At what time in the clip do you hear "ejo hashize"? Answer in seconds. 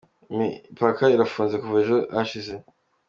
1.83-2.53